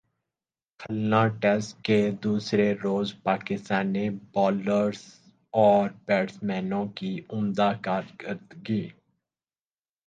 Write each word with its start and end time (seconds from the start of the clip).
کھلنا 0.79 1.21
test 1.41 1.81
کے 1.85 1.99
دوسرے 2.23 2.67
روز 2.83 3.13
پاکستانی 3.23 4.09
بالرزاور 4.33 5.89
بیٹسمینوں 6.05 6.85
کی 6.97 7.13
عمدہ 7.29 7.71
کارکردگی 7.81 8.83